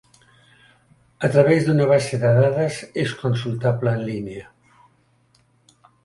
[1.25, 4.49] A través d'una base de dades és consultable en línia.